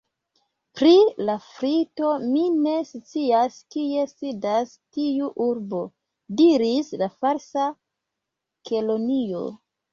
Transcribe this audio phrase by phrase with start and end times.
[0.77, 0.93] "Pri
[1.27, 5.85] Lafrito, mi ne scias kie sidas tiu urbo,"
[6.57, 7.71] diris la Falsa
[8.73, 9.49] Kelonio."